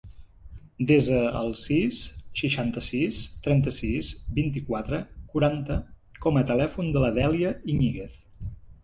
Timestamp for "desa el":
0.91-1.51